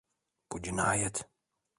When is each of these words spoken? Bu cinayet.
Bu 0.51 0.61
cinayet. 0.61 1.27